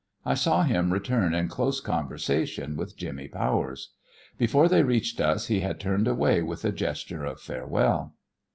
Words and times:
I 0.25 0.33
saw 0.33 0.63
him 0.63 0.91
return 0.91 1.35
in 1.35 1.47
close 1.47 1.79
conversation 1.79 2.75
with 2.75 2.97
Jimmy 2.97 3.27
Powers. 3.27 3.91
Before 4.35 4.67
they 4.67 4.81
reached 4.81 5.21
us 5.21 5.45
he 5.45 5.59
had 5.59 5.79
turned 5.79 6.07
away 6.07 6.41
with 6.41 6.65
a 6.65 6.71
gesture 6.71 7.23
of 7.23 7.39
farewell. 7.39 8.15